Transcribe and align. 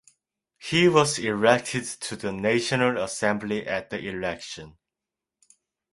He 0.57 0.87
was 0.89 1.19
elected 1.19 1.83
to 1.85 2.15
the 2.15 2.31
National 2.31 2.97
Assembly 3.03 3.67
at 3.67 3.91
the 3.91 4.03
election. 4.09 4.79